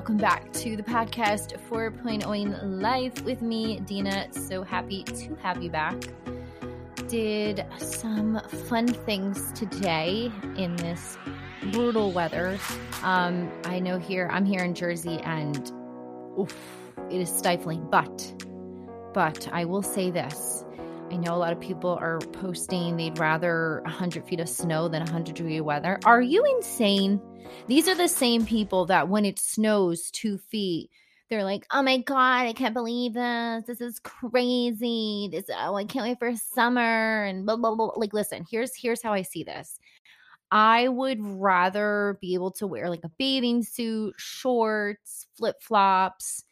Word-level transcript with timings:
Welcome 0.00 0.16
back 0.16 0.50
to 0.54 0.76
the 0.76 0.82
podcast 0.82 1.60
4.0 1.68 2.80
Life 2.80 3.22
with 3.22 3.42
me, 3.42 3.80
Dina. 3.80 4.32
So 4.32 4.62
happy 4.62 5.02
to 5.02 5.34
have 5.42 5.62
you 5.62 5.68
back. 5.68 5.94
Did 7.08 7.66
some 7.76 8.40
fun 8.66 8.88
things 8.88 9.52
today 9.52 10.32
in 10.56 10.74
this 10.76 11.18
brutal 11.70 12.12
weather. 12.12 12.58
Um, 13.02 13.52
I 13.66 13.78
know 13.78 13.98
here, 13.98 14.30
I'm 14.32 14.46
here 14.46 14.64
in 14.64 14.72
Jersey 14.72 15.18
and 15.18 15.70
oof, 16.38 16.56
it 17.10 17.20
is 17.20 17.28
stifling, 17.28 17.86
but, 17.90 18.32
but 19.12 19.48
I 19.52 19.66
will 19.66 19.82
say 19.82 20.10
this. 20.10 20.64
I 21.10 21.16
know 21.16 21.34
a 21.34 21.36
lot 21.36 21.52
of 21.52 21.58
people 21.58 21.98
are 22.00 22.20
posting 22.32 22.96
they'd 22.96 23.18
rather 23.18 23.80
100 23.84 24.24
feet 24.24 24.38
of 24.38 24.48
snow 24.48 24.86
than 24.86 25.02
100 25.02 25.34
degree 25.34 25.60
weather. 25.60 25.98
Are 26.04 26.22
you 26.22 26.44
insane? 26.56 27.20
These 27.66 27.88
are 27.88 27.96
the 27.96 28.06
same 28.06 28.46
people 28.46 28.86
that 28.86 29.08
when 29.08 29.24
it 29.24 29.40
snows 29.40 30.12
two 30.12 30.38
feet, 30.38 30.90
they're 31.28 31.42
like, 31.42 31.66
oh 31.72 31.82
my 31.82 31.98
God, 31.98 32.46
I 32.46 32.52
can't 32.52 32.74
believe 32.74 33.14
this. 33.14 33.64
This 33.66 33.80
is 33.80 33.98
crazy. 34.00 35.28
This, 35.32 35.46
oh, 35.52 35.74
I 35.74 35.84
can't 35.84 36.06
wait 36.06 36.18
for 36.20 36.34
summer 36.36 37.24
and 37.24 37.44
blah, 37.44 37.56
blah, 37.56 37.74
blah. 37.74 37.92
Like, 37.96 38.14
listen, 38.14 38.44
here's, 38.48 38.72
here's 38.76 39.02
how 39.02 39.12
I 39.12 39.22
see 39.22 39.42
this. 39.42 39.80
I 40.52 40.86
would 40.86 41.18
rather 41.20 42.18
be 42.20 42.34
able 42.34 42.52
to 42.52 42.68
wear 42.68 42.88
like 42.88 43.04
a 43.04 43.10
bathing 43.18 43.64
suit, 43.64 44.14
shorts, 44.16 45.26
flip 45.36 45.56
flops, 45.60 46.44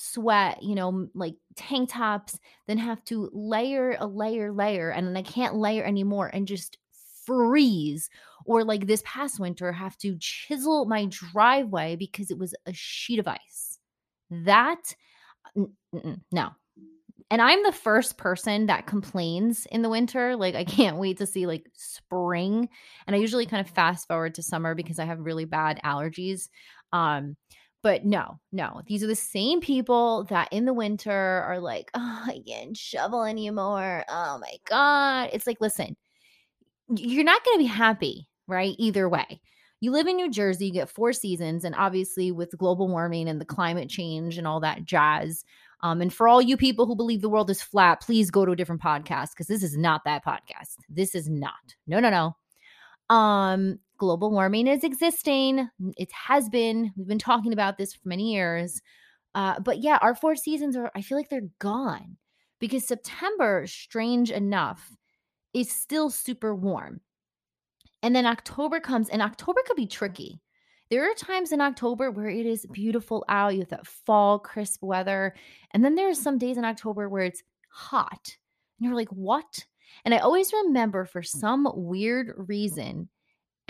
sweat, 0.00 0.62
you 0.62 0.74
know, 0.74 1.08
like 1.14 1.34
tank 1.56 1.90
tops, 1.92 2.38
then 2.66 2.78
have 2.78 3.04
to 3.04 3.30
layer 3.32 3.96
a 3.98 4.06
layer, 4.06 4.52
layer, 4.52 4.90
and 4.90 5.06
then 5.06 5.16
I 5.16 5.22
can't 5.22 5.56
layer 5.56 5.84
anymore 5.84 6.30
and 6.32 6.48
just 6.48 6.78
freeze. 7.24 8.08
Or 8.46 8.64
like 8.64 8.86
this 8.86 9.02
past 9.04 9.38
winter, 9.38 9.70
have 9.70 9.96
to 9.98 10.16
chisel 10.18 10.86
my 10.86 11.06
driveway 11.06 11.96
because 11.96 12.30
it 12.30 12.38
was 12.38 12.54
a 12.66 12.72
sheet 12.72 13.18
of 13.18 13.28
ice. 13.28 13.78
That, 14.30 14.94
no. 16.32 16.50
And 17.32 17.40
I'm 17.40 17.62
the 17.62 17.70
first 17.70 18.16
person 18.16 18.66
that 18.66 18.86
complains 18.86 19.66
in 19.70 19.82
the 19.82 19.88
winter. 19.88 20.34
Like, 20.34 20.56
I 20.56 20.64
can't 20.64 20.96
wait 20.96 21.18
to 21.18 21.26
see 21.26 21.46
like 21.46 21.66
spring. 21.74 22.68
And 23.06 23.14
I 23.14 23.20
usually 23.20 23.46
kind 23.46 23.64
of 23.64 23.72
fast 23.72 24.08
forward 24.08 24.34
to 24.34 24.42
summer 24.42 24.74
because 24.74 24.98
I 24.98 25.04
have 25.04 25.20
really 25.20 25.44
bad 25.44 25.80
allergies. 25.84 26.48
Um, 26.92 27.36
but 27.82 28.04
no, 28.04 28.38
no, 28.52 28.82
these 28.86 29.02
are 29.02 29.06
the 29.06 29.16
same 29.16 29.60
people 29.60 30.24
that 30.24 30.48
in 30.52 30.66
the 30.66 30.74
winter 30.74 31.10
are 31.10 31.60
like, 31.60 31.90
oh, 31.94 32.24
I 32.26 32.42
can't 32.46 32.76
shovel 32.76 33.24
anymore. 33.24 34.04
Oh 34.08 34.38
my 34.38 34.56
God. 34.66 35.30
It's 35.32 35.46
like, 35.46 35.60
listen, 35.60 35.96
you're 36.94 37.24
not 37.24 37.44
going 37.44 37.56
to 37.56 37.64
be 37.64 37.68
happy, 37.68 38.28
right? 38.46 38.74
Either 38.78 39.08
way. 39.08 39.40
You 39.82 39.92
live 39.92 40.06
in 40.06 40.16
New 40.16 40.30
Jersey, 40.30 40.66
you 40.66 40.72
get 40.72 40.90
four 40.90 41.14
seasons, 41.14 41.64
and 41.64 41.74
obviously 41.74 42.32
with 42.32 42.56
global 42.58 42.86
warming 42.86 43.30
and 43.30 43.40
the 43.40 43.46
climate 43.46 43.88
change 43.88 44.36
and 44.36 44.46
all 44.46 44.60
that 44.60 44.84
jazz. 44.84 45.42
Um, 45.82 46.02
and 46.02 46.12
for 46.12 46.28
all 46.28 46.42
you 46.42 46.58
people 46.58 46.84
who 46.84 46.94
believe 46.94 47.22
the 47.22 47.30
world 47.30 47.48
is 47.48 47.62
flat, 47.62 48.02
please 48.02 48.30
go 48.30 48.44
to 48.44 48.52
a 48.52 48.56
different 48.56 48.82
podcast 48.82 49.30
because 49.30 49.46
this 49.46 49.62
is 49.62 49.78
not 49.78 50.02
that 50.04 50.22
podcast. 50.22 50.76
This 50.90 51.14
is 51.14 51.30
not. 51.30 51.54
No, 51.86 51.98
no, 51.98 52.10
no. 52.10 52.36
Um, 53.14 53.78
global 54.00 54.30
warming 54.32 54.66
is 54.66 54.82
existing. 54.82 55.68
It 55.96 56.10
has 56.10 56.48
been. 56.48 56.90
We've 56.96 57.06
been 57.06 57.18
talking 57.18 57.52
about 57.52 57.78
this 57.78 57.94
for 57.94 58.08
many 58.08 58.32
years. 58.32 58.80
Uh, 59.34 59.60
but 59.60 59.78
yeah, 59.78 59.98
our 60.00 60.16
four 60.16 60.34
seasons 60.34 60.76
are, 60.76 60.90
I 60.96 61.02
feel 61.02 61.16
like 61.16 61.28
they're 61.28 61.48
gone 61.60 62.16
because 62.58 62.84
September, 62.84 63.66
strange 63.68 64.32
enough, 64.32 64.90
is 65.54 65.70
still 65.70 66.10
super 66.10 66.54
warm. 66.54 67.00
And 68.02 68.16
then 68.16 68.26
October 68.26 68.80
comes, 68.80 69.10
and 69.10 69.22
October 69.22 69.60
could 69.66 69.76
be 69.76 69.86
tricky. 69.86 70.40
There 70.90 71.08
are 71.08 71.14
times 71.14 71.52
in 71.52 71.60
October 71.60 72.10
where 72.10 72.28
it 72.28 72.46
is 72.46 72.66
beautiful 72.72 73.24
out, 73.28 73.52
you 73.54 73.60
have 73.60 73.68
that 73.68 73.86
fall, 73.86 74.38
crisp 74.38 74.82
weather. 74.82 75.36
And 75.72 75.84
then 75.84 75.94
there 75.94 76.08
are 76.08 76.14
some 76.14 76.38
days 76.38 76.56
in 76.56 76.64
October 76.64 77.08
where 77.08 77.22
it's 77.22 77.42
hot. 77.68 78.36
And 78.78 78.86
you're 78.86 78.96
like, 78.96 79.10
what? 79.10 79.64
And 80.04 80.14
I 80.14 80.18
always 80.18 80.52
remember 80.52 81.04
for 81.04 81.22
some 81.22 81.70
weird 81.74 82.32
reason, 82.36 83.08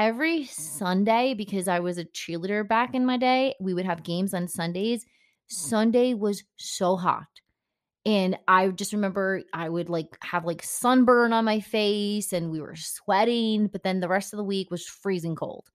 every 0.01 0.47
Sunday, 0.47 1.35
because 1.35 1.69
I 1.69 1.79
was 1.79 1.99
a 1.99 2.07
cheerleader 2.07 2.67
back 2.67 2.95
in 2.95 3.05
my 3.05 3.19
day, 3.19 3.55
we 3.61 3.75
would 3.75 3.85
have 3.85 4.03
games 4.03 4.33
on 4.33 4.49
Sundays. 4.49 5.05
Sunday 5.47 6.15
was 6.15 6.43
so 6.57 6.97
hot. 6.97 7.27
And 8.07 8.39
I 8.49 8.69
just 8.69 8.95
remember 8.95 9.43
I 9.53 9.69
would 9.69 9.91
like 9.91 10.17
have 10.23 10.47
like 10.47 10.63
sunburn 10.63 11.35
on 11.35 11.45
my 11.45 11.61
face 11.61 12.33
and 12.33 12.51
we 12.51 12.63
were 12.63 12.77
sweating, 12.77 13.67
but 13.67 13.83
then 13.83 14.01
the 14.01 14.09
rest 14.09 14.33
of 14.33 14.39
the 14.39 14.45
week 14.45 14.71
was 14.71 14.87
freezing 14.87 15.37
cold. 15.37 15.69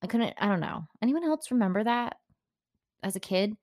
I 0.00 0.06
couldn't, 0.06 0.34
I 0.38 0.46
don't 0.46 0.60
know. 0.60 0.84
Anyone 1.02 1.24
else 1.24 1.50
remember 1.50 1.82
that 1.82 2.18
as 3.02 3.16
a 3.16 3.20
kid? 3.20 3.56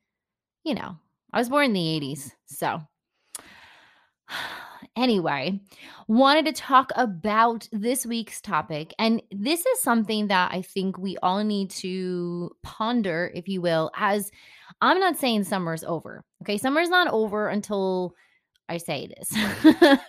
You 0.65 0.75
know, 0.75 0.97
I 1.31 1.39
was 1.39 1.47
born 1.47 1.67
in 1.67 1.73
the 1.73 1.79
80s. 1.79 2.31
So 2.45 2.81
Anyway, 4.95 5.59
wanted 6.07 6.45
to 6.45 6.53
talk 6.53 6.91
about 6.95 7.67
this 7.71 8.05
week's 8.05 8.39
topic. 8.41 8.93
And 8.99 9.23
this 9.31 9.65
is 9.65 9.81
something 9.81 10.27
that 10.27 10.51
I 10.51 10.61
think 10.61 10.99
we 10.99 11.17
all 11.17 11.43
need 11.43 11.71
to 11.71 12.51
ponder, 12.61 13.31
if 13.33 13.47
you 13.47 13.59
will, 13.59 13.89
as 13.95 14.29
I'm 14.81 14.99
not 14.99 15.17
saying 15.17 15.45
summer's 15.45 15.83
over. 15.83 16.23
Okay. 16.43 16.59
Summer's 16.59 16.89
not 16.89 17.07
over 17.07 17.47
until 17.47 18.13
I 18.69 18.77
say 18.77 19.09
it 19.09 19.17
is. 19.19 19.29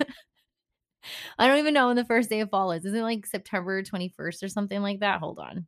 I 1.39 1.47
don't 1.47 1.59
even 1.59 1.75
know 1.75 1.89
when 1.89 1.97
the 1.97 2.05
first 2.05 2.29
day 2.29 2.41
of 2.41 2.51
fall 2.51 2.73
is. 2.73 2.85
Is 2.85 2.95
it 2.95 3.03
like 3.03 3.27
September 3.27 3.83
21st 3.83 4.43
or 4.43 4.49
something 4.49 4.83
like 4.83 5.01
that? 5.01 5.21
Hold 5.21 5.39
on. 5.39 5.67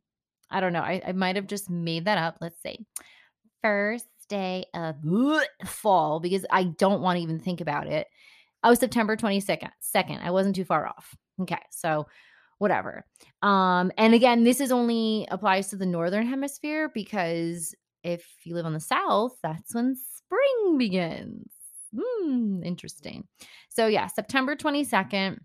I 0.49 0.59
don't 0.59 0.73
know. 0.73 0.81
I, 0.81 1.01
I 1.05 1.11
might 1.11 1.35
have 1.35 1.47
just 1.47 1.69
made 1.69 2.05
that 2.05 2.17
up. 2.17 2.37
Let's 2.39 2.61
see. 2.61 2.85
First 3.63 4.07
day 4.29 4.65
of 4.73 4.95
fall 5.65 6.19
because 6.19 6.45
I 6.51 6.63
don't 6.63 7.01
want 7.01 7.17
to 7.17 7.23
even 7.23 7.39
think 7.39 7.61
about 7.61 7.87
it 7.87 8.07
Oh, 8.63 8.73
September 8.73 9.15
22nd. 9.15 9.69
Second. 9.79 10.19
I 10.19 10.31
wasn't 10.31 10.55
too 10.55 10.65
far 10.65 10.87
off. 10.87 11.15
Okay. 11.41 11.61
So 11.71 12.07
whatever. 12.57 13.05
Um, 13.41 13.91
and 13.97 14.13
again, 14.13 14.43
this 14.43 14.59
is 14.59 14.71
only 14.71 15.27
applies 15.29 15.69
to 15.69 15.75
the 15.75 15.85
northern 15.85 16.25
hemisphere 16.25 16.89
because 16.93 17.75
if 18.03 18.25
you 18.43 18.55
live 18.55 18.65
on 18.65 18.73
the 18.73 18.79
south, 18.79 19.37
that's 19.43 19.75
when 19.75 19.95
spring 19.95 20.77
begins. 20.77 21.49
Hmm, 21.95 22.63
interesting. 22.63 23.27
So 23.69 23.87
yeah, 23.87 24.07
September 24.07 24.55
22nd. 24.55 25.37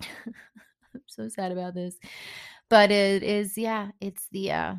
I'm 0.02 1.02
so 1.06 1.28
sad 1.28 1.52
about 1.52 1.74
this. 1.74 1.96
But 2.70 2.90
it 2.90 3.22
is, 3.22 3.56
yeah, 3.56 3.90
it's 4.00 4.26
the 4.32 4.52
uh 4.52 4.74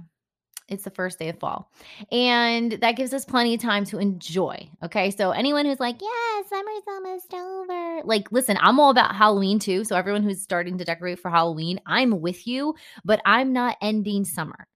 it's 0.67 0.83
the 0.83 0.89
first 0.89 1.19
day 1.19 1.29
of 1.29 1.39
fall. 1.39 1.71
And 2.11 2.73
that 2.73 2.93
gives 2.93 3.13
us 3.13 3.25
plenty 3.25 3.53
of 3.53 3.61
time 3.61 3.85
to 3.85 3.99
enjoy. 3.99 4.69
Okay. 4.83 5.11
So, 5.11 5.31
anyone 5.31 5.65
who's 5.65 5.79
like, 5.79 6.01
yeah, 6.01 6.41
summer's 6.49 6.83
almost 6.87 7.33
over, 7.33 8.01
like, 8.03 8.31
listen, 8.31 8.57
I'm 8.59 8.79
all 8.79 8.89
about 8.89 9.15
Halloween 9.15 9.59
too. 9.59 9.83
So, 9.83 9.95
everyone 9.95 10.23
who's 10.23 10.41
starting 10.41 10.77
to 10.77 10.85
decorate 10.85 11.19
for 11.19 11.29
Halloween, 11.29 11.79
I'm 11.85 12.21
with 12.21 12.47
you, 12.47 12.75
but 13.03 13.21
I'm 13.25 13.53
not 13.53 13.77
ending 13.81 14.25
summer 14.25 14.67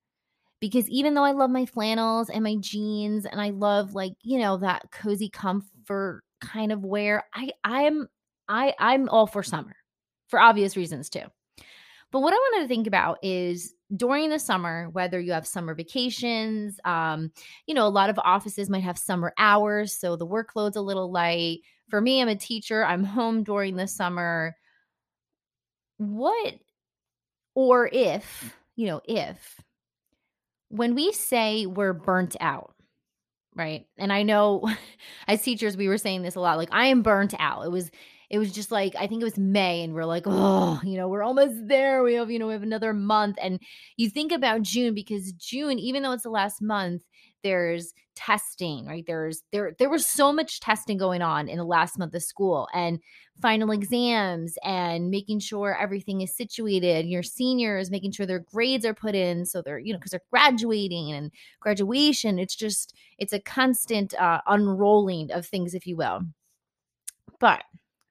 because 0.59 0.89
even 0.89 1.13
though 1.13 1.23
I 1.23 1.31
love 1.31 1.49
my 1.49 1.65
flannels 1.65 2.29
and 2.29 2.43
my 2.43 2.55
jeans 2.59 3.25
and 3.25 3.39
I 3.41 3.49
love 3.49 3.95
like, 3.95 4.13
you 4.21 4.39
know, 4.39 4.57
that 4.57 4.91
cozy 4.91 5.29
comfort 5.29 6.23
kind 6.41 6.71
of 6.71 6.83
wear, 6.83 7.23
I 7.33 7.51
I'm 7.63 8.07
I 8.47 8.73
I'm 8.79 9.09
all 9.09 9.27
for 9.27 9.43
summer 9.43 9.75
for 10.27 10.39
obvious 10.39 10.77
reasons 10.77 11.09
too. 11.09 11.23
But 12.11 12.21
what 12.21 12.33
I 12.33 12.37
wanted 12.37 12.63
to 12.63 12.67
think 12.67 12.87
about 12.87 13.19
is 13.23 13.73
during 13.95 14.29
the 14.29 14.39
summer, 14.39 14.89
whether 14.91 15.19
you 15.19 15.31
have 15.31 15.47
summer 15.47 15.73
vacations, 15.73 16.79
um, 16.85 17.31
you 17.65 17.73
know, 17.73 17.87
a 17.87 17.89
lot 17.89 18.09
of 18.09 18.19
offices 18.19 18.69
might 18.69 18.83
have 18.83 18.97
summer 18.97 19.33
hours, 19.37 19.97
so 19.97 20.15
the 20.15 20.27
workload's 20.27 20.75
a 20.75 20.81
little 20.81 21.11
light. 21.11 21.59
For 21.89 21.99
me, 21.99 22.21
I'm 22.21 22.27
a 22.27 22.35
teacher, 22.35 22.83
I'm 22.85 23.03
home 23.03 23.43
during 23.43 23.75
the 23.75 23.87
summer. 23.87 24.55
What, 25.97 26.55
or 27.55 27.89
if, 27.91 28.55
you 28.75 28.87
know, 28.87 29.01
if, 29.05 29.59
when 30.69 30.93
we 30.93 31.11
say 31.11 31.65
we're 31.65 31.93
burnt 31.93 32.35
out, 32.39 32.75
right? 33.55 33.87
And 33.97 34.13
I 34.13 34.21
know 34.21 34.69
as 35.27 35.41
teachers, 35.41 35.75
we 35.75 35.87
were 35.87 35.97
saying 35.97 36.21
this 36.21 36.35
a 36.35 36.39
lot 36.39 36.57
like, 36.57 36.69
I 36.71 36.87
am 36.87 37.01
burnt 37.01 37.33
out. 37.39 37.65
It 37.65 37.71
was, 37.71 37.89
it 38.29 38.37
was 38.37 38.51
just 38.51 38.71
like 38.71 38.95
I 38.95 39.07
think 39.07 39.21
it 39.21 39.25
was 39.25 39.37
May, 39.37 39.83
and 39.83 39.93
we're 39.93 40.05
like, 40.05 40.23
oh, 40.25 40.79
you 40.83 40.97
know, 40.97 41.07
we're 41.07 41.23
almost 41.23 41.67
there. 41.67 42.03
We 42.03 42.13
have, 42.15 42.29
you 42.29 42.39
know, 42.39 42.47
we 42.47 42.53
have 42.53 42.63
another 42.63 42.93
month. 42.93 43.37
And 43.41 43.59
you 43.97 44.09
think 44.09 44.31
about 44.31 44.61
June 44.61 44.93
because 44.93 45.31
June, 45.33 45.79
even 45.79 46.03
though 46.03 46.11
it's 46.11 46.23
the 46.23 46.29
last 46.29 46.61
month, 46.61 47.03
there's 47.43 47.93
testing, 48.15 48.85
right? 48.85 49.05
There's 49.07 49.43
there 49.51 49.75
there 49.79 49.89
was 49.89 50.05
so 50.05 50.31
much 50.33 50.59
testing 50.59 50.97
going 50.97 51.21
on 51.21 51.47
in 51.47 51.57
the 51.57 51.63
last 51.63 51.97
month 51.97 52.13
of 52.13 52.21
school 52.21 52.67
and 52.73 52.99
final 53.41 53.71
exams 53.71 54.57
and 54.63 55.09
making 55.09 55.39
sure 55.39 55.77
everything 55.79 56.21
is 56.21 56.35
situated. 56.35 57.05
Your 57.05 57.23
seniors 57.23 57.89
making 57.89 58.11
sure 58.11 58.25
their 58.25 58.39
grades 58.39 58.85
are 58.85 58.93
put 58.93 59.15
in 59.15 59.45
so 59.45 59.61
they're, 59.61 59.79
you 59.79 59.93
know, 59.93 59.99
because 59.99 60.11
they're 60.11 60.21
graduating 60.29 61.11
and 61.11 61.31
graduation. 61.61 62.39
It's 62.39 62.55
just 62.55 62.93
it's 63.17 63.33
a 63.33 63.39
constant 63.39 64.13
uh, 64.15 64.41
unrolling 64.47 65.31
of 65.31 65.45
things, 65.45 65.73
if 65.73 65.87
you 65.87 65.95
will. 65.95 66.21
But 67.39 67.63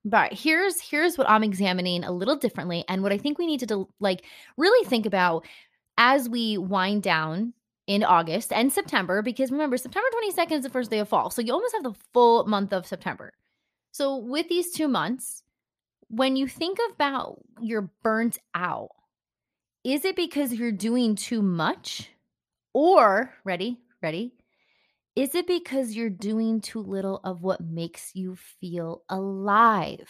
but 0.08 0.32
here's 0.32 0.80
here's 0.80 1.16
what 1.18 1.28
i'm 1.28 1.44
examining 1.44 2.04
a 2.04 2.12
little 2.12 2.36
differently 2.36 2.84
and 2.88 3.02
what 3.02 3.12
i 3.12 3.18
think 3.18 3.38
we 3.38 3.46
need 3.46 3.60
to 3.60 3.88
like 4.00 4.24
really 4.56 4.88
think 4.88 5.06
about 5.06 5.44
as 5.96 6.28
we 6.28 6.56
wind 6.56 7.02
down 7.02 7.52
in 7.88 8.04
August 8.04 8.52
and 8.52 8.70
September 8.72 9.22
because 9.22 9.50
remember, 9.50 9.76
September 9.76 10.06
22nd 10.14 10.58
is 10.58 10.62
the 10.62 10.70
first 10.70 10.90
day 10.90 10.98
of 10.98 11.08
fall. 11.08 11.30
So 11.30 11.42
you 11.42 11.52
almost 11.54 11.74
have 11.74 11.82
the 11.82 11.94
full 12.12 12.46
month 12.46 12.72
of 12.72 12.86
September. 12.86 13.32
So 13.90 14.16
with 14.16 14.48
these 14.48 14.70
two 14.70 14.88
months, 14.88 15.42
when 16.08 16.36
you 16.36 16.46
think 16.46 16.78
about 16.92 17.40
you're 17.60 17.90
burnt 18.02 18.38
out, 18.54 18.90
is 19.84 20.04
it 20.04 20.16
because 20.16 20.52
you're 20.52 20.70
doing 20.70 21.14
too 21.14 21.40
much? 21.40 22.10
Or, 22.74 23.34
ready, 23.44 23.80
ready? 24.02 24.34
Is 25.18 25.34
it 25.34 25.48
because 25.48 25.96
you're 25.96 26.10
doing 26.10 26.60
too 26.60 26.80
little 26.80 27.20
of 27.24 27.42
what 27.42 27.60
makes 27.60 28.12
you 28.14 28.36
feel 28.36 29.02
alive? 29.08 30.08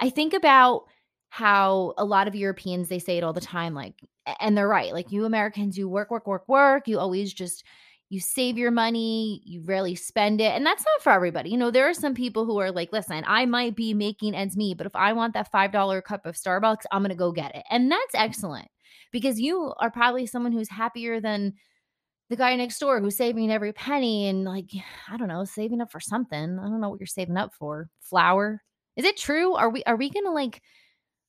I 0.00 0.10
think 0.10 0.34
about 0.34 0.86
how 1.28 1.94
a 1.96 2.04
lot 2.04 2.26
of 2.26 2.34
Europeans 2.34 2.88
they 2.88 2.98
say 2.98 3.18
it 3.18 3.22
all 3.22 3.32
the 3.32 3.40
time 3.40 3.72
like 3.72 3.94
and 4.40 4.58
they're 4.58 4.66
right. 4.66 4.92
Like 4.92 5.12
you 5.12 5.26
Americans 5.26 5.78
you 5.78 5.88
work 5.88 6.10
work 6.10 6.26
work 6.26 6.48
work, 6.48 6.88
you 6.88 6.98
always 6.98 7.32
just 7.32 7.62
you 8.08 8.18
save 8.18 8.58
your 8.58 8.72
money, 8.72 9.42
you 9.44 9.62
rarely 9.64 9.94
spend 9.94 10.40
it. 10.40 10.50
And 10.52 10.66
that's 10.66 10.84
not 10.84 11.02
for 11.02 11.12
everybody. 11.12 11.50
You 11.50 11.56
know, 11.56 11.70
there 11.70 11.88
are 11.88 11.94
some 11.94 12.14
people 12.14 12.46
who 12.46 12.58
are 12.58 12.72
like, 12.72 12.92
listen, 12.92 13.22
I 13.28 13.46
might 13.46 13.76
be 13.76 13.94
making 13.94 14.34
ends 14.34 14.56
meet, 14.56 14.76
but 14.76 14.88
if 14.88 14.96
I 14.96 15.12
want 15.12 15.34
that 15.34 15.52
$5 15.52 16.02
cup 16.02 16.26
of 16.26 16.34
Starbucks, 16.34 16.82
I'm 16.90 17.02
going 17.02 17.10
to 17.10 17.14
go 17.14 17.30
get 17.30 17.54
it. 17.54 17.62
And 17.70 17.92
that's 17.92 18.14
excellent 18.14 18.66
because 19.12 19.38
you 19.38 19.72
are 19.78 19.90
probably 19.90 20.26
someone 20.26 20.50
who's 20.50 20.68
happier 20.68 21.20
than 21.20 21.54
the 22.28 22.36
guy 22.36 22.54
next 22.56 22.78
door 22.78 23.00
who's 23.00 23.16
saving 23.16 23.50
every 23.50 23.72
penny 23.72 24.28
and 24.28 24.44
like, 24.44 24.70
I 25.10 25.16
don't 25.16 25.28
know, 25.28 25.44
saving 25.44 25.80
up 25.80 25.90
for 25.90 26.00
something. 26.00 26.58
I 26.58 26.62
don't 26.62 26.80
know 26.80 26.90
what 26.90 27.00
you're 27.00 27.06
saving 27.06 27.36
up 27.36 27.54
for. 27.54 27.88
Flour. 28.00 28.62
Is 28.96 29.04
it 29.04 29.16
true? 29.16 29.54
Are 29.54 29.70
we 29.70 29.84
are 29.84 29.96
we 29.96 30.10
going 30.10 30.24
to 30.24 30.32
like 30.32 30.62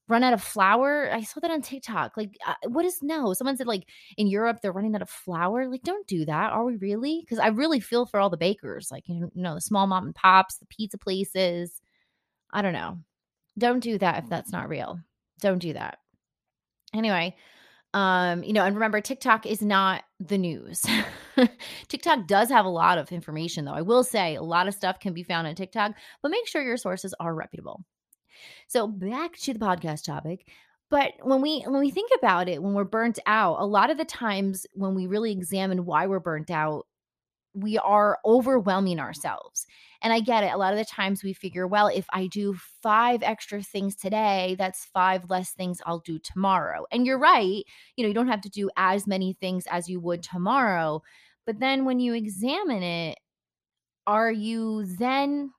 run 0.08 0.24
out 0.24 0.34
of 0.34 0.42
flour. 0.42 1.10
I 1.12 1.22
saw 1.22 1.40
that 1.42 1.52
on 1.52 1.62
TikTok. 1.62 2.16
Like, 2.16 2.38
uh, 2.46 2.54
what 2.70 2.86
is 2.86 3.00
no? 3.02 3.34
Someone 3.34 3.58
said 3.58 3.68
like 3.68 3.84
in 4.18 4.28
Europe 4.28 4.60
they're 4.62 4.72
running 4.72 4.96
out 4.96 5.02
of 5.02 5.10
flour. 5.10 5.70
Like, 5.70 5.84
don't 5.84 6.08
do 6.08 6.26
that. 6.26 6.52
Are 6.52 6.64
we 6.64 6.78
really? 6.78 7.22
Because 7.22 7.40
I 7.40 7.48
really 7.48 7.80
feel 7.80 8.06
for 8.06 8.20
all 8.20 8.30
the 8.30 8.38
bakers, 8.38 8.90
like 8.92 9.04
you 9.08 9.30
know, 9.36 9.56
the 9.56 9.62
small 9.62 9.88
mom 9.88 10.06
and 10.06 10.16
pops, 10.16 10.58
the 10.58 10.66
pizza 10.68 10.98
places. 10.98 11.82
I 12.52 12.62
don't 12.62 12.74
know. 12.74 13.00
Don't 13.58 13.82
do 13.82 13.98
that 13.98 14.24
if 14.24 14.30
that's 14.30 14.52
not 14.52 14.70
real. 14.70 15.00
Don't 15.42 15.60
do 15.60 15.74
that. 15.74 15.98
Anyway, 16.94 17.36
um, 17.98 18.44
you 18.44 18.54
know, 18.54 18.64
and 18.64 18.76
remember, 18.76 19.02
TikTok 19.02 19.48
is 19.48 19.64
not 19.64 20.04
the 20.20 20.38
news. 20.38 20.86
TikTok 21.88 22.28
does 22.28 22.50
have 22.50 22.64
a 22.64 22.70
lot 22.70 23.00
of 23.00 23.12
information, 23.12 23.66
though. 23.66 23.74
I 23.74 23.82
will 23.82 24.04
say 24.04 24.36
a 24.36 24.44
lot 24.44 24.68
of 24.68 24.76
stuff 24.76 25.00
can 25.00 25.14
be 25.14 25.24
found 25.24 25.48
on 25.48 25.56
TikTok, 25.56 25.94
but 26.22 26.30
make 26.30 26.46
sure 26.46 26.62
your 26.62 26.78
sources 26.78 27.16
are 27.20 27.34
reputable. 27.34 27.84
So 28.68 28.86
back 28.88 29.36
to 29.38 29.54
the 29.54 29.60
podcast 29.60 30.04
topic. 30.04 30.48
But 30.92 31.14
when 31.24 31.42
we 31.42 31.62
when 31.62 31.80
we 31.80 31.90
think 31.90 32.12
about 32.16 32.48
it, 32.48 32.62
when 32.62 32.76
we're 32.76 32.84
burnt 32.84 33.18
out, 33.26 33.60
a 33.60 33.66
lot 33.66 33.90
of 33.90 33.98
the 33.98 34.06
times 34.06 34.68
when 34.74 34.94
we 34.94 35.08
really 35.08 35.32
examine 35.32 35.84
why 35.84 36.06
we're 36.06 36.20
burnt 36.20 36.52
out, 36.52 36.86
we 37.57 37.77
are 37.77 38.19
overwhelming 38.25 39.00
ourselves. 39.00 39.65
And 40.01 40.13
I 40.13 40.19
get 40.19 40.44
it. 40.44 40.54
A 40.54 40.57
lot 40.57 40.74
of 40.74 40.80
the 40.80 40.86
times 40.86 41.24
we 41.24 41.33
figure, 41.33 41.65
well, 41.65 41.88
if 41.88 42.06
I 42.13 42.27
do 42.27 42.56
five 42.83 43.24
extra 43.24 43.63
things 43.63 43.95
today, 43.95 44.56
that's 44.59 44.86
five 44.86 45.30
less 45.30 45.51
things 45.51 45.81
I'll 45.86 46.00
do 46.00 46.19
tomorrow. 46.19 46.86
And 46.92 47.06
you're 47.06 47.18
right. 47.18 47.63
You 47.95 48.04
know, 48.04 48.07
you 48.07 48.13
don't 48.13 48.27
have 48.27 48.42
to 48.42 48.50
do 48.50 48.69
as 48.77 49.07
many 49.07 49.33
things 49.33 49.65
as 49.71 49.89
you 49.89 50.00
would 50.01 50.21
tomorrow. 50.21 51.01
But 51.45 51.59
then 51.59 51.86
when 51.86 52.00
you 52.00 52.13
examine 52.13 52.83
it, 52.83 53.18
are 54.06 54.31
you 54.31 54.86
then 54.86 55.51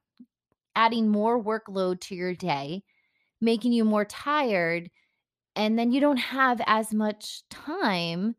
adding 0.78 1.08
more 1.08 1.42
workload 1.42 2.00
to 2.00 2.14
your 2.14 2.34
day, 2.34 2.84
making 3.40 3.72
you 3.72 3.84
more 3.84 4.04
tired. 4.04 4.88
And 5.56 5.76
then 5.76 5.90
you 5.90 6.00
don't 6.00 6.18
have 6.18 6.60
as 6.66 6.94
much 6.94 7.42
time 7.50 8.36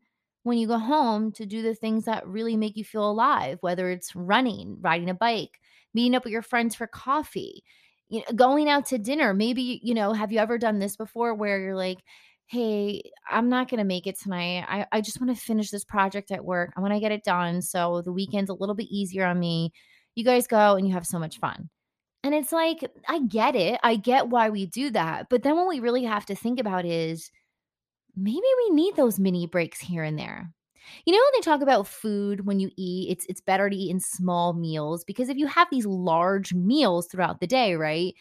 when 0.50 0.58
you 0.58 0.66
go 0.66 0.78
home 0.78 1.32
to 1.32 1.46
do 1.46 1.62
the 1.62 1.74
things 1.74 2.04
that 2.04 2.26
really 2.26 2.56
make 2.56 2.76
you 2.76 2.84
feel 2.84 3.08
alive, 3.08 3.58
whether 3.60 3.88
it's 3.88 4.14
running, 4.16 4.76
riding 4.80 5.08
a 5.08 5.14
bike, 5.14 5.60
meeting 5.94 6.14
up 6.14 6.24
with 6.24 6.32
your 6.32 6.42
friends 6.42 6.74
for 6.74 6.86
coffee, 6.86 7.62
you 8.08 8.18
know, 8.18 8.34
going 8.34 8.68
out 8.68 8.84
to 8.86 8.98
dinner. 8.98 9.32
Maybe, 9.32 9.80
you 9.82 9.94
know, 9.94 10.12
have 10.12 10.32
you 10.32 10.40
ever 10.40 10.58
done 10.58 10.80
this 10.80 10.96
before 10.96 11.34
where 11.34 11.60
you're 11.60 11.76
like, 11.76 12.00
hey, 12.46 13.00
I'm 13.30 13.48
not 13.48 13.70
going 13.70 13.78
to 13.78 13.84
make 13.84 14.08
it 14.08 14.18
tonight. 14.18 14.66
I, 14.68 14.84
I 14.90 15.00
just 15.00 15.20
want 15.20 15.32
to 15.34 15.40
finish 15.40 15.70
this 15.70 15.84
project 15.84 16.32
at 16.32 16.44
work. 16.44 16.72
I 16.76 16.80
want 16.80 16.92
to 16.94 17.00
get 17.00 17.12
it 17.12 17.22
done. 17.22 17.62
So 17.62 18.02
the 18.02 18.12
weekend's 18.12 18.50
a 18.50 18.54
little 18.54 18.74
bit 18.74 18.88
easier 18.90 19.24
on 19.24 19.38
me. 19.38 19.72
You 20.16 20.24
guys 20.24 20.48
go 20.48 20.74
and 20.74 20.84
you 20.84 20.92
have 20.94 21.06
so 21.06 21.20
much 21.20 21.38
fun. 21.38 21.70
And 22.24 22.34
it's 22.34 22.50
like, 22.50 22.84
I 23.08 23.20
get 23.20 23.54
it. 23.54 23.78
I 23.84 23.94
get 23.94 24.28
why 24.28 24.50
we 24.50 24.66
do 24.66 24.90
that. 24.90 25.28
But 25.30 25.44
then 25.44 25.54
what 25.54 25.68
we 25.68 25.78
really 25.78 26.02
have 26.02 26.26
to 26.26 26.34
think 26.34 26.58
about 26.58 26.84
is 26.84 27.30
maybe 28.16 28.40
we 28.68 28.74
need 28.74 28.96
those 28.96 29.18
mini 29.18 29.46
breaks 29.46 29.80
here 29.80 30.04
and 30.04 30.18
there. 30.18 30.52
You 31.04 31.12
know 31.12 31.18
when 31.18 31.32
they 31.40 31.44
talk 31.44 31.62
about 31.62 31.86
food 31.86 32.46
when 32.46 32.58
you 32.58 32.70
eat, 32.76 33.10
it's 33.10 33.26
it's 33.28 33.40
better 33.40 33.70
to 33.70 33.76
eat 33.76 33.90
in 33.90 34.00
small 34.00 34.54
meals 34.54 35.04
because 35.04 35.28
if 35.28 35.36
you 35.36 35.46
have 35.46 35.68
these 35.70 35.86
large 35.86 36.52
meals 36.54 37.06
throughout 37.06 37.40
the 37.40 37.46
day, 37.46 37.74
right? 37.74 38.14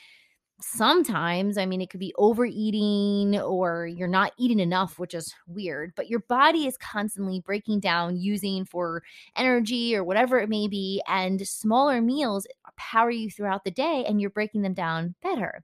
sometimes, 0.61 1.57
I 1.57 1.65
mean, 1.65 1.81
it 1.81 1.89
could 1.89 1.99
be 1.99 2.13
overeating 2.17 3.39
or 3.39 3.87
you're 3.87 4.07
not 4.07 4.33
eating 4.37 4.59
enough, 4.59 4.99
which 4.99 5.13
is 5.13 5.33
weird, 5.47 5.93
but 5.95 6.09
your 6.09 6.19
body 6.21 6.67
is 6.67 6.77
constantly 6.77 7.39
breaking 7.39 7.79
down 7.79 8.17
using 8.17 8.65
for 8.65 9.03
energy 9.35 9.95
or 9.95 10.03
whatever 10.03 10.39
it 10.39 10.49
may 10.49 10.67
be. 10.67 11.01
And 11.07 11.45
smaller 11.47 12.01
meals 12.01 12.45
power 12.77 13.11
you 13.11 13.29
throughout 13.29 13.63
the 13.63 13.71
day 13.71 14.05
and 14.07 14.19
you're 14.19 14.29
breaking 14.29 14.61
them 14.61 14.73
down 14.73 15.15
better. 15.21 15.63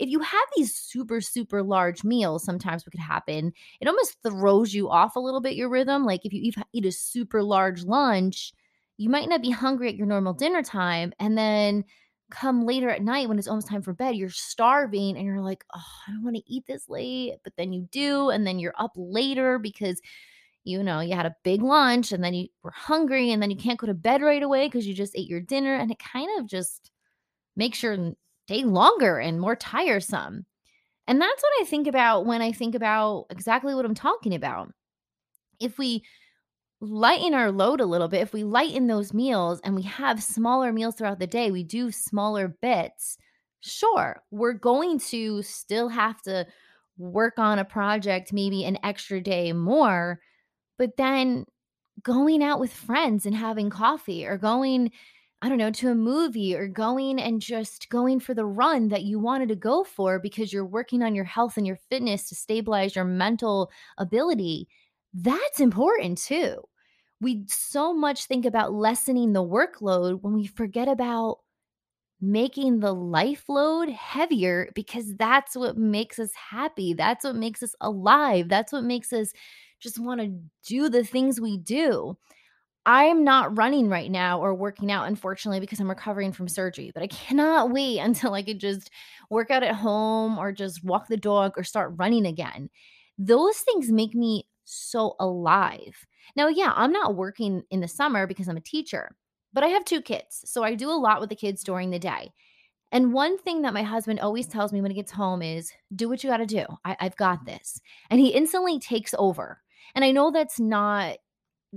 If 0.00 0.08
you 0.08 0.20
have 0.20 0.48
these 0.56 0.74
super, 0.74 1.20
super 1.20 1.62
large 1.62 2.04
meals, 2.04 2.44
sometimes 2.44 2.84
what 2.84 2.92
could 2.92 3.00
happen, 3.00 3.52
it 3.80 3.88
almost 3.88 4.16
throws 4.22 4.74
you 4.74 4.90
off 4.90 5.16
a 5.16 5.20
little 5.20 5.40
bit 5.40 5.56
your 5.56 5.68
rhythm. 5.68 6.04
Like 6.04 6.24
if 6.24 6.32
you 6.32 6.52
eat 6.72 6.84
a 6.86 6.92
super 6.92 7.42
large 7.42 7.84
lunch, 7.84 8.52
you 8.96 9.08
might 9.08 9.28
not 9.28 9.42
be 9.42 9.50
hungry 9.50 9.88
at 9.88 9.96
your 9.96 10.06
normal 10.06 10.34
dinner 10.34 10.62
time. 10.62 11.12
And 11.18 11.38
then 11.38 11.84
come 12.30 12.66
later 12.66 12.90
at 12.90 13.02
night 13.02 13.28
when 13.28 13.38
it's 13.38 13.48
almost 13.48 13.68
time 13.68 13.82
for 13.82 13.94
bed, 13.94 14.16
you're 14.16 14.28
starving 14.28 15.16
and 15.16 15.24
you're 15.24 15.40
like, 15.40 15.64
oh, 15.74 15.82
I 16.06 16.12
don't 16.12 16.24
want 16.24 16.36
to 16.36 16.52
eat 16.52 16.66
this 16.66 16.88
late. 16.88 17.34
But 17.44 17.54
then 17.56 17.72
you 17.72 17.88
do. 17.90 18.30
And 18.30 18.46
then 18.46 18.58
you're 18.58 18.74
up 18.78 18.92
later 18.96 19.58
because, 19.58 20.00
you 20.64 20.82
know, 20.82 21.00
you 21.00 21.14
had 21.14 21.26
a 21.26 21.36
big 21.44 21.62
lunch 21.62 22.12
and 22.12 22.22
then 22.22 22.34
you 22.34 22.48
were 22.62 22.72
hungry 22.72 23.30
and 23.32 23.42
then 23.42 23.50
you 23.50 23.56
can't 23.56 23.78
go 23.78 23.86
to 23.86 23.94
bed 23.94 24.20
right 24.20 24.42
away 24.42 24.66
because 24.66 24.86
you 24.86 24.94
just 24.94 25.16
ate 25.16 25.28
your 25.28 25.40
dinner. 25.40 25.74
And 25.74 25.90
it 25.90 25.98
kind 25.98 26.28
of 26.38 26.46
just 26.46 26.90
makes 27.56 27.82
your 27.82 28.14
day 28.48 28.64
longer 28.64 29.18
and 29.18 29.40
more 29.40 29.54
tiresome. 29.54 30.46
And 31.06 31.20
that's 31.20 31.42
what 31.42 31.62
I 31.62 31.64
think 31.64 31.86
about 31.86 32.26
when 32.26 32.42
I 32.42 32.52
think 32.52 32.74
about 32.74 33.26
exactly 33.30 33.74
what 33.74 33.84
I'm 33.84 33.94
talking 33.94 34.34
about. 34.34 34.72
If 35.60 35.78
we 35.78 36.02
lighten 36.80 37.34
our 37.34 37.50
load 37.50 37.80
a 37.80 37.86
little 37.86 38.08
bit, 38.08 38.22
if 38.22 38.32
we 38.32 38.44
lighten 38.44 38.86
those 38.86 39.14
meals 39.14 39.60
and 39.64 39.74
we 39.74 39.82
have 39.82 40.22
smaller 40.22 40.72
meals 40.72 40.94
throughout 40.94 41.18
the 41.18 41.26
day, 41.26 41.50
we 41.50 41.64
do 41.64 41.90
smaller 41.90 42.48
bits, 42.48 43.16
sure, 43.60 44.22
we're 44.30 44.52
going 44.52 44.98
to 44.98 45.42
still 45.42 45.88
have 45.88 46.20
to 46.22 46.46
work 46.98 47.38
on 47.38 47.58
a 47.58 47.64
project 47.64 48.32
maybe 48.32 48.64
an 48.64 48.78
extra 48.82 49.20
day 49.20 49.52
more, 49.52 50.20
but 50.78 50.96
then 50.96 51.44
going 52.02 52.42
out 52.42 52.60
with 52.60 52.72
friends 52.72 53.26
and 53.26 53.34
having 53.34 53.70
coffee 53.70 54.26
or 54.26 54.36
going 54.36 54.90
I 55.40 55.48
don't 55.48 55.58
know, 55.58 55.70
to 55.70 55.90
a 55.90 55.94
movie 55.94 56.56
or 56.56 56.66
going 56.66 57.20
and 57.20 57.40
just 57.40 57.88
going 57.90 58.18
for 58.20 58.34
the 58.34 58.44
run 58.46 58.88
that 58.88 59.04
you 59.04 59.20
wanted 59.20 59.48
to 59.50 59.56
go 59.56 59.84
for 59.84 60.18
because 60.18 60.52
you're 60.52 60.66
working 60.66 61.02
on 61.02 61.14
your 61.14 61.24
health 61.24 61.56
and 61.56 61.66
your 61.66 61.78
fitness 61.88 62.28
to 62.28 62.34
stabilize 62.34 62.96
your 62.96 63.04
mental 63.04 63.70
ability 63.98 64.68
that's 65.14 65.60
important 65.60 66.18
too. 66.18 66.62
We 67.20 67.44
so 67.48 67.92
much 67.92 68.26
think 68.26 68.44
about 68.44 68.72
lessening 68.72 69.32
the 69.32 69.42
workload 69.42 70.20
when 70.22 70.34
we 70.34 70.46
forget 70.46 70.88
about 70.88 71.38
making 72.20 72.80
the 72.80 72.94
life 72.94 73.44
load 73.48 73.88
heavier 73.90 74.70
because 74.74 75.14
that's 75.16 75.56
what 75.56 75.76
makes 75.76 76.18
us 76.18 76.32
happy. 76.34 76.94
That's 76.94 77.24
what 77.24 77.36
makes 77.36 77.62
us 77.62 77.74
alive. 77.80 78.48
That's 78.48 78.72
what 78.72 78.84
makes 78.84 79.12
us 79.12 79.32
just 79.80 79.98
want 80.00 80.20
to 80.20 80.40
do 80.66 80.88
the 80.88 81.04
things 81.04 81.40
we 81.40 81.58
do. 81.58 82.16
I'm 82.86 83.22
not 83.24 83.56
running 83.56 83.88
right 83.88 84.10
now 84.10 84.40
or 84.40 84.54
working 84.54 84.90
out, 84.90 85.08
unfortunately, 85.08 85.60
because 85.60 85.80
I'm 85.80 85.90
recovering 85.90 86.32
from 86.32 86.48
surgery, 86.48 86.90
but 86.94 87.02
I 87.02 87.06
cannot 87.08 87.70
wait 87.70 87.98
until 87.98 88.34
I 88.34 88.42
could 88.42 88.60
just 88.60 88.90
work 89.30 89.50
out 89.50 89.62
at 89.62 89.74
home 89.74 90.38
or 90.38 90.52
just 90.52 90.84
walk 90.84 91.08
the 91.08 91.16
dog 91.16 91.52
or 91.56 91.64
start 91.64 91.94
running 91.96 92.26
again. 92.26 92.70
Those 93.18 93.58
things 93.58 93.90
make 93.90 94.14
me 94.14 94.46
so 94.64 95.16
alive. 95.18 96.06
Now, 96.36 96.48
yeah, 96.48 96.72
I'm 96.74 96.92
not 96.92 97.16
working 97.16 97.62
in 97.70 97.80
the 97.80 97.88
summer 97.88 98.26
because 98.26 98.48
I'm 98.48 98.56
a 98.56 98.62
teacher, 98.62 99.16
but 99.52 99.64
I 99.64 99.68
have 99.68 99.84
two 99.84 100.00
kids. 100.00 100.42
So 100.44 100.62
I 100.62 100.74
do 100.74 100.90
a 100.90 100.92
lot 100.92 101.20
with 101.20 101.30
the 101.30 101.36
kids 101.36 101.64
during 101.64 101.90
the 101.90 101.98
day. 101.98 102.32
And 102.90 103.12
one 103.12 103.36
thing 103.38 103.62
that 103.62 103.74
my 103.74 103.82
husband 103.82 104.20
always 104.20 104.46
tells 104.46 104.72
me 104.72 104.80
when 104.80 104.90
he 104.90 104.96
gets 104.96 105.12
home 105.12 105.42
is 105.42 105.70
do 105.94 106.08
what 106.08 106.24
you 106.24 106.30
got 106.30 106.38
to 106.38 106.46
do. 106.46 106.64
I, 106.84 106.96
have 107.00 107.16
got 107.16 107.44
this. 107.44 107.80
And 108.10 108.18
he 108.18 108.28
instantly 108.28 108.78
takes 108.78 109.14
over. 109.18 109.60
And 109.94 110.04
I 110.04 110.10
know 110.10 110.30
that's 110.30 110.58
not 110.58 111.18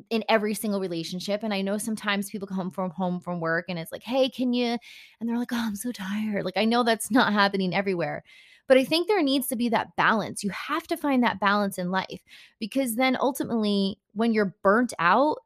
in 0.10 0.24
every 0.30 0.54
single 0.54 0.80
relationship. 0.80 1.44
And 1.44 1.54
I 1.54 1.62
know 1.62 1.78
sometimes 1.78 2.30
people 2.30 2.48
come 2.48 2.72
from 2.72 2.92
home 2.92 3.20
from 3.20 3.40
work 3.40 3.66
and 3.68 3.78
it's 3.78 3.92
like, 3.92 4.04
hey, 4.04 4.30
can 4.30 4.54
you? 4.54 4.78
And 5.20 5.30
they're 5.30 5.38
like, 5.38 5.52
oh, 5.52 5.58
I'm 5.58 5.76
so 5.76 5.92
tired. 5.92 6.46
Like, 6.46 6.58
I 6.58 6.66
know 6.66 6.84
that's 6.84 7.12
not 7.12 7.34
happening 7.34 7.76
everywhere. 7.76 8.24
But 8.68 8.78
I 8.78 8.86
think 8.86 9.08
there 9.08 9.22
needs 9.22 9.48
to 9.48 9.58
be 9.58 9.68
that 9.70 9.96
balance. 9.98 10.44
You 10.44 10.50
have 10.52 10.88
to 10.88 10.98
find 10.98 11.24
that 11.24 11.42
balance 11.42 11.78
in 11.78 11.92
life 11.92 12.22
because 12.60 12.96
then 12.96 13.18
ultimately, 13.20 14.00
when 14.14 14.34
you're 14.34 14.56
burnt 14.64 14.94
out, 14.98 15.40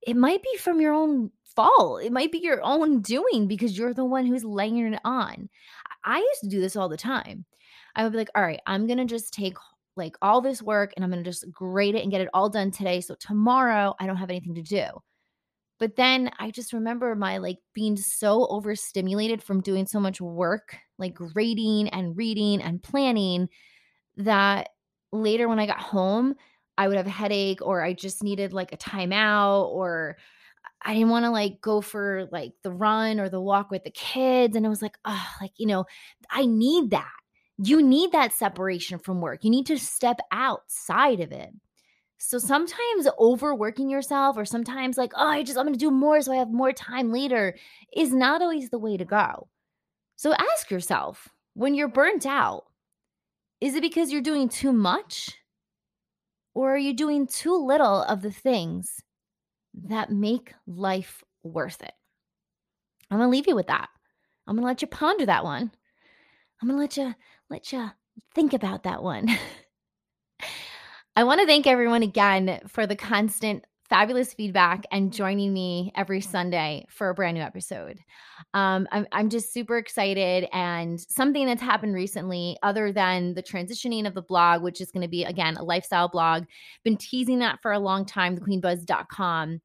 it 0.00 0.16
might 0.16 0.42
be 0.42 0.56
from 0.56 0.80
your 0.80 0.94
own 0.94 1.30
fault. 1.44 2.02
It 2.02 2.12
might 2.12 2.32
be 2.32 2.38
your 2.38 2.62
own 2.62 3.02
doing 3.02 3.48
because 3.48 3.76
you're 3.76 3.92
the 3.92 4.04
one 4.04 4.24
who's 4.24 4.44
laying 4.44 4.78
it 4.78 5.00
on. 5.04 5.50
I 6.04 6.18
used 6.18 6.40
to 6.42 6.48
do 6.48 6.60
this 6.60 6.76
all 6.76 6.88
the 6.88 6.96
time. 6.96 7.44
I 7.94 8.02
would 8.04 8.12
be 8.12 8.18
like, 8.18 8.30
all 8.34 8.42
right, 8.42 8.60
I'm 8.66 8.86
going 8.86 8.98
to 8.98 9.04
just 9.04 9.34
take 9.34 9.56
like 9.98 10.16
all 10.22 10.40
this 10.40 10.62
work 10.62 10.92
and 10.96 11.04
I'm 11.04 11.10
going 11.10 11.22
to 11.22 11.28
just 11.28 11.50
grade 11.52 11.94
it 11.94 12.02
and 12.02 12.10
get 12.10 12.20
it 12.20 12.30
all 12.32 12.48
done 12.48 12.70
today. 12.70 13.00
So 13.00 13.14
tomorrow 13.16 13.94
I 14.00 14.06
don't 14.06 14.16
have 14.16 14.30
anything 14.30 14.54
to 14.54 14.62
do. 14.62 14.86
But 15.78 15.96
then 15.96 16.30
I 16.38 16.50
just 16.50 16.72
remember 16.72 17.14
my 17.14 17.38
like 17.38 17.58
being 17.74 17.96
so 17.96 18.46
overstimulated 18.48 19.42
from 19.42 19.60
doing 19.60 19.86
so 19.86 20.00
much 20.00 20.20
work, 20.20 20.76
like 20.98 21.14
grading 21.14 21.88
and 21.90 22.16
reading 22.16 22.62
and 22.62 22.82
planning, 22.82 23.48
that 24.16 24.70
later 25.12 25.48
when 25.48 25.60
I 25.60 25.66
got 25.66 25.80
home, 25.80 26.34
I 26.76 26.88
would 26.88 26.96
have 26.96 27.06
a 27.06 27.10
headache 27.10 27.60
or 27.62 27.82
I 27.82 27.92
just 27.92 28.22
needed 28.22 28.52
like 28.52 28.72
a 28.72 28.76
timeout 28.76 29.68
or 29.68 30.16
I 30.82 30.94
didn't 30.94 31.10
want 31.10 31.24
to 31.24 31.30
like 31.30 31.60
go 31.60 31.80
for 31.80 32.28
like 32.30 32.52
the 32.62 32.70
run 32.70 33.20
or 33.20 33.28
the 33.28 33.40
walk 33.40 33.70
with 33.70 33.84
the 33.84 33.90
kids. 33.90 34.56
And 34.56 34.64
I 34.64 34.68
was 34.68 34.82
like, 34.82 34.96
oh, 35.04 35.26
like, 35.40 35.52
you 35.56 35.66
know, 35.66 35.86
I 36.30 36.46
need 36.46 36.90
that. 36.90 37.10
You 37.58 37.82
need 37.82 38.12
that 38.12 38.32
separation 38.32 38.98
from 38.98 39.20
work. 39.20 39.42
You 39.42 39.50
need 39.50 39.66
to 39.66 39.78
step 39.78 40.20
outside 40.30 41.20
of 41.20 41.32
it. 41.32 41.50
So 42.18 42.36
mm. 42.36 42.40
sometimes 42.40 43.08
overworking 43.18 43.88
yourself 43.88 44.36
or 44.36 44.44
sometimes 44.44 44.96
like, 44.96 45.12
oh, 45.16 45.26
I 45.26 45.42
just, 45.42 45.58
I'm 45.58 45.64
going 45.64 45.74
to 45.74 45.78
do 45.78 45.90
more 45.90 46.20
so 46.20 46.32
I 46.32 46.36
have 46.36 46.50
more 46.50 46.72
time 46.72 47.12
later 47.12 47.56
is 47.96 48.12
not 48.12 48.42
always 48.42 48.70
the 48.70 48.78
way 48.78 48.96
to 48.96 49.04
go. 49.04 49.48
So 50.16 50.34
ask 50.34 50.70
yourself 50.70 51.28
when 51.54 51.74
you're 51.74 51.88
burnt 51.88 52.26
out, 52.26 52.64
is 53.60 53.74
it 53.74 53.82
because 53.82 54.12
you're 54.12 54.20
doing 54.20 54.48
too 54.48 54.72
much? 54.72 55.30
Or 56.54 56.74
are 56.74 56.78
you 56.78 56.92
doing 56.92 57.26
too 57.26 57.56
little 57.56 58.02
of 58.02 58.22
the 58.22 58.32
things 58.32 59.00
that 59.74 60.10
make 60.10 60.54
life 60.66 61.22
worth 61.44 61.82
it? 61.82 61.92
I'm 63.10 63.18
going 63.18 63.28
to 63.28 63.30
leave 63.30 63.46
you 63.46 63.54
with 63.54 63.68
that. 63.68 63.88
I'm 64.46 64.56
going 64.56 64.62
to 64.62 64.66
let 64.66 64.82
you 64.82 64.88
ponder 64.88 65.26
that 65.26 65.44
one. 65.44 65.70
I'm 66.60 66.68
going 66.68 66.76
to 66.76 66.80
let 66.80 66.96
you 66.96 67.14
let 67.50 67.72
you 67.72 67.90
think 68.34 68.52
about 68.52 68.82
that 68.84 69.02
one. 69.02 69.28
I 71.16 71.24
want 71.24 71.40
to 71.40 71.46
thank 71.46 71.66
everyone 71.66 72.02
again 72.02 72.60
for 72.68 72.86
the 72.86 72.96
constant 72.96 73.64
fabulous 73.88 74.34
feedback 74.34 74.84
and 74.92 75.12
joining 75.12 75.52
me 75.52 75.90
every 75.96 76.20
Sunday 76.20 76.84
for 76.90 77.08
a 77.08 77.14
brand 77.14 77.36
new 77.36 77.42
episode. 77.42 77.98
Um, 78.52 78.86
I'm, 78.92 79.06
I'm 79.12 79.30
just 79.30 79.52
super 79.52 79.78
excited. 79.78 80.46
And 80.52 81.00
something 81.00 81.46
that's 81.46 81.62
happened 81.62 81.94
recently, 81.94 82.56
other 82.62 82.92
than 82.92 83.34
the 83.34 83.42
transitioning 83.42 84.06
of 84.06 84.14
the 84.14 84.22
blog, 84.22 84.62
which 84.62 84.80
is 84.80 84.90
going 84.90 85.02
to 85.02 85.08
be, 85.08 85.24
again, 85.24 85.56
a 85.56 85.64
lifestyle 85.64 86.08
blog, 86.08 86.44
been 86.84 86.98
teasing 86.98 87.38
that 87.38 87.60
for 87.62 87.72
a 87.72 87.78
long 87.78 88.04
time, 88.04 88.36
thequeenbuzz.com 88.36 89.60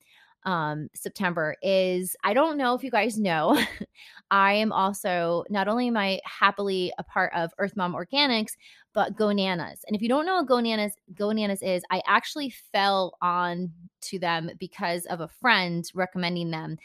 um, 0.45 0.89
September 0.93 1.55
is 1.61 2.15
I 2.23 2.33
don't 2.33 2.57
know 2.57 2.73
if 2.75 2.83
you 2.83 2.91
guys 2.91 3.17
know, 3.17 3.59
I 4.31 4.53
am 4.53 4.71
also 4.71 5.43
not 5.49 5.67
only 5.67 5.87
am 5.87 5.97
I 5.97 6.19
happily 6.25 6.91
a 6.97 7.03
part 7.03 7.31
of 7.35 7.51
Earth 7.59 7.75
Mom 7.75 7.93
Organics, 7.93 8.51
but 8.93 9.15
Go 9.15 9.27
Gonanas. 9.27 9.79
And 9.87 9.95
if 9.95 10.01
you 10.01 10.09
don't 10.09 10.25
know 10.25 10.35
what 10.35 10.47
Gonanas 10.47 10.93
Gonanas 11.13 11.63
is, 11.63 11.83
I 11.91 12.01
actually 12.05 12.49
fell 12.71 13.17
on 13.21 13.71
to 14.01 14.19
them 14.19 14.49
because 14.59 15.05
of 15.05 15.21
a 15.21 15.27
friend 15.27 15.85
recommending 15.93 16.51
them. 16.51 16.77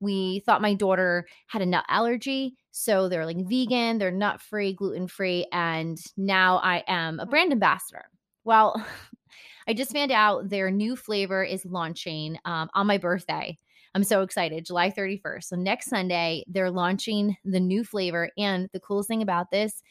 We 0.00 0.40
thought 0.40 0.62
my 0.62 0.74
daughter 0.74 1.26
had 1.46 1.62
a 1.62 1.66
nut 1.66 1.84
allergy, 1.88 2.56
so 2.72 3.08
they're 3.08 3.26
like 3.26 3.48
vegan, 3.48 3.98
they're 3.98 4.10
nut 4.10 4.40
free, 4.40 4.72
gluten 4.72 5.06
free, 5.06 5.46
and 5.52 5.96
now 6.16 6.56
I 6.56 6.82
am 6.88 7.20
a 7.20 7.26
brand 7.26 7.52
ambassador. 7.52 8.06
Well, 8.44 8.84
I 9.66 9.74
just 9.74 9.92
found 9.92 10.12
out 10.12 10.48
their 10.48 10.70
new 10.70 10.96
flavor 10.96 11.42
is 11.42 11.64
launching 11.64 12.38
um, 12.44 12.68
on 12.74 12.86
my 12.86 12.98
birthday. 12.98 13.56
I'm 13.94 14.04
so 14.04 14.22
excited, 14.22 14.64
July 14.64 14.90
31st. 14.90 15.44
So 15.44 15.56
next 15.56 15.90
Sunday, 15.90 16.44
they're 16.48 16.70
launching 16.70 17.36
the 17.44 17.60
new 17.60 17.84
flavor. 17.84 18.30
And 18.38 18.68
the 18.72 18.80
coolest 18.80 19.08
thing 19.08 19.22
about 19.22 19.50
this 19.50 19.82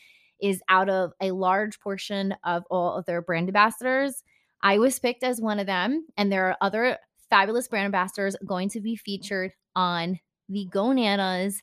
is 0.41 0.61
out 0.69 0.89
of 0.89 1.13
a 1.21 1.31
large 1.31 1.79
portion 1.79 2.33
of 2.43 2.63
all 2.71 2.97
of 2.97 3.05
their 3.05 3.21
brand 3.21 3.47
ambassadors, 3.47 4.23
I 4.63 4.79
was 4.79 4.99
picked 4.99 5.23
as 5.23 5.39
one 5.39 5.59
of 5.59 5.67
them. 5.67 6.07
And 6.17 6.31
there 6.31 6.47
are 6.47 6.57
other 6.61 6.97
fabulous 7.29 7.67
brand 7.67 7.85
ambassadors 7.85 8.35
going 8.45 8.69
to 8.69 8.81
be 8.81 8.95
featured 8.95 9.53
on 9.75 10.19
the 10.49 10.67
Gonanas 10.71 11.61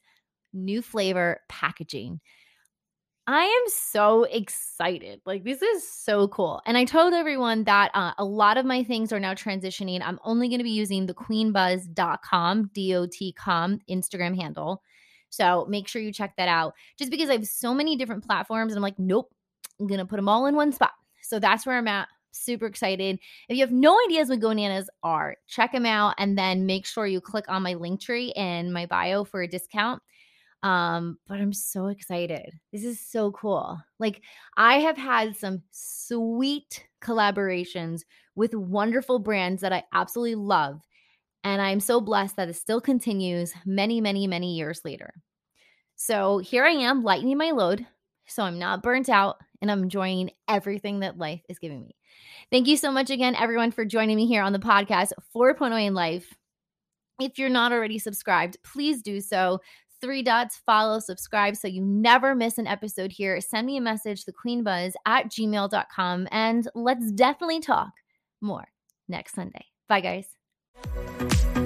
new 0.53 0.81
flavor 0.81 1.41
packaging. 1.49 2.21
I 3.31 3.45
am 3.45 3.71
so 3.71 4.25
excited. 4.25 5.21
Like, 5.27 5.45
this 5.45 5.61
is 5.61 5.87
so 5.87 6.29
cool. 6.29 6.63
And 6.65 6.79
I 6.79 6.87
told 6.87 7.13
everyone 7.13 7.65
that 7.65 7.91
uh, 7.93 8.15
a 8.17 8.25
lot 8.25 8.57
of 8.57 8.65
my 8.65 8.83
things 8.83 9.13
are 9.13 9.21
now 9.21 9.35
transitioning. 9.35 10.01
I'm 10.03 10.19
only 10.25 10.49
going 10.49 10.61
to 10.61 10.65
be 10.65 10.71
using 10.71 11.05
the 11.05 11.13
queenbuzz.com, 11.13 12.71
Instagram 13.91 14.35
handle. 14.35 14.83
So 15.29 15.67
make 15.69 15.89
sure 15.89 16.01
you 16.01 16.11
check 16.11 16.37
that 16.39 16.49
out 16.49 16.73
just 16.99 17.11
because 17.11 17.29
I 17.29 17.35
have 17.35 17.47
so 17.47 17.75
many 17.75 17.97
different 17.97 18.25
platforms. 18.27 18.73
And 18.73 18.79
I'm 18.79 18.83
like, 18.83 18.99
nope, 18.99 19.31
I'm 19.79 19.87
going 19.87 20.01
to 20.01 20.07
put 20.07 20.17
them 20.17 20.31
all 20.31 20.47
in 20.47 20.57
one 20.57 20.73
spot. 20.73 20.93
So 21.21 21.39
that's 21.39 21.67
where 21.67 21.77
I'm 21.77 21.87
at. 21.87 22.09
Super 22.31 22.65
excited. 22.65 23.19
If 23.51 23.59
you 23.59 23.63
have 23.63 23.73
no 23.73 23.95
ideas 24.07 24.31
what 24.31 24.41
Gonanas 24.41 24.87
are, 25.03 25.37
check 25.47 25.73
them 25.73 25.85
out 25.85 26.15
and 26.17 26.39
then 26.39 26.65
make 26.65 26.87
sure 26.87 27.07
you 27.07 27.21
click 27.21 27.45
on 27.49 27.63
my 27.63 27.75
link 27.75 28.01
tree 28.01 28.33
in 28.37 28.73
my 28.73 28.87
bio 28.87 29.25
for 29.25 29.43
a 29.43 29.49
discount 29.49 30.03
um, 30.62 31.19
but 31.29 31.41
I'm 31.41 31.53
so 31.53 31.87
excited. 31.87 32.53
This 32.73 32.85
is 32.85 33.00
so 33.00 33.31
cool. 33.33 33.79
Like, 33.99 34.23
I 34.57 34.81
have 34.81 34.97
had 34.97 35.37
some 35.37 35.62
sweet 35.71 36.85
collaborations 37.03 38.03
with 38.35 38.55
wonderful 38.55 39.19
brands 39.19 39.62
that 39.62 39.73
I 39.73 39.85
absolutely 39.93 40.35
love. 40.35 40.81
And 41.45 41.62
I'm 41.62 41.81
so 41.81 42.00
blessed 42.00 42.37
that 42.37 42.49
it 42.49 42.57
still 42.57 42.81
continues 42.81 43.53
many, 43.65 44.00
many, 44.00 44.27
many 44.27 44.57
years 44.57 44.81
later. 44.85 45.12
So 45.95 46.38
here 46.38 46.65
I 46.65 46.71
am, 46.71 47.03
lightening 47.03 47.38
my 47.38 47.53
load. 47.53 47.87
So 48.27 48.43
I'm 48.43 48.59
not 48.59 48.83
burnt 48.83 49.09
out 49.09 49.37
and 49.62 49.71
I'm 49.71 49.85
enjoying 49.85 50.31
everything 50.49 51.00
that 51.00 51.19
life 51.19 51.41
is 51.49 51.59
giving 51.59 51.81
me. 51.81 51.97
Thank 52.50 52.67
you 52.67 52.77
so 52.77 52.91
much 52.93 53.11
again, 53.11 53.35
everyone, 53.35 53.71
for 53.71 53.85
joining 53.85 54.17
me 54.17 54.27
here 54.27 54.43
on 54.43 54.53
the 54.53 54.59
podcast 54.59 55.12
4.0 55.35 55.87
in 55.87 55.95
Life. 55.95 56.35
If 57.21 57.38
you're 57.38 57.49
not 57.49 57.73
already 57.73 57.99
subscribed, 57.99 58.59
please 58.62 59.03
do 59.03 59.21
so 59.21 59.61
three 60.00 60.23
dots, 60.23 60.61
follow, 60.64 60.99
subscribe 61.00 61.57
so 61.57 61.69
you 61.69 61.83
never 61.83 62.35
miss 62.35 62.59
an 62.59 62.67
episode 62.67 63.12
here. 63.12 63.40
Send 63.40 63.67
me 63.67 63.76
a 63.76 63.81
message, 63.81 64.25
thequeenbuzz 64.25 64.93
at 65.07 65.26
gmail.com, 65.31 66.28
and 66.31 66.69
let's 66.75 67.12
definitely 67.12 67.61
talk 67.61 67.93
more 68.40 68.69
next 69.09 69.35
Sunday. 69.35 69.64
Bye, 69.88 70.00
guys. 70.00 71.58